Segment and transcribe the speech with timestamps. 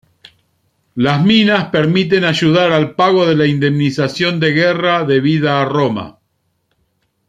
[0.95, 6.17] Las minas permiten ayudar al pago de la indemnización de guerra debida a Roma.